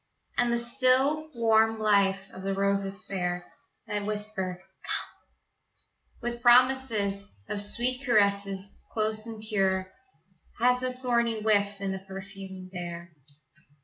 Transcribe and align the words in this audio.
And 0.35 0.51
the 0.51 0.57
still, 0.57 1.29
warm 1.35 1.77
life 1.77 2.19
of 2.33 2.41
the 2.41 2.55
roses 2.55 3.05
fair 3.05 3.45
That 3.85 4.03
whisper 4.03 4.63
"Come," 4.83 5.75
With 6.23 6.41
promises 6.41 7.29
Of 7.47 7.61
sweet 7.61 8.03
caresses, 8.03 8.83
close 8.93 9.27
and 9.27 9.39
pure 9.47 9.85
Has 10.59 10.81
a 10.81 10.91
thorny 10.91 11.41
whiff 11.43 11.79
in 11.79 11.91
the 11.91 11.99
perfumed 11.99 12.71
air. 12.73 13.11